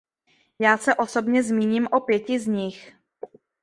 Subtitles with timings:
[0.59, 2.93] Já se osobně zmíním o pěti z nich.